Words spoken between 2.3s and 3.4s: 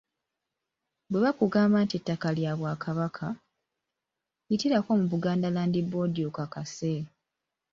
lya Bwakabaka,